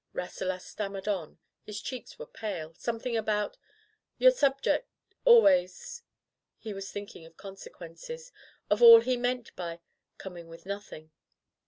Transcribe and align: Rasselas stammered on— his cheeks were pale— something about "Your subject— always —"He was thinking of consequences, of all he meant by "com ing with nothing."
Rasselas 0.15 0.65
stammered 0.65 1.07
on— 1.07 1.37
his 1.67 1.79
cheeks 1.79 2.17
were 2.17 2.25
pale— 2.25 2.73
something 2.87 3.15
about 3.15 3.55
"Your 4.17 4.31
subject— 4.31 4.89
always 5.25 6.01
—"He 6.57 6.73
was 6.73 6.91
thinking 6.91 7.23
of 7.27 7.37
consequences, 7.37 8.31
of 8.67 8.81
all 8.81 9.01
he 9.01 9.15
meant 9.15 9.55
by 9.55 9.79
"com 10.17 10.37
ing 10.37 10.47
with 10.47 10.65
nothing." 10.65 11.11